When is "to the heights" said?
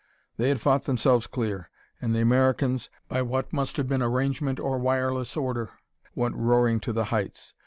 6.79-7.53